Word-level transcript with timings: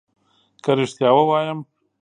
که 0.63 0.71
ريښتيا 0.77 1.09
ووايم 1.15 1.59